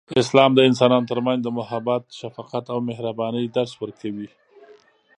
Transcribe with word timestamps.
اسلام 0.23 0.51
د 0.55 0.59
انسانانو 0.69 1.09
ترمنځ 1.11 1.39
د 1.43 1.47
محبت، 1.59 2.03
شفقت، 2.19 2.63
او 2.73 2.79
مهربانۍ 2.89 3.45
درس 3.55 3.73
ورکوي. 3.81 4.29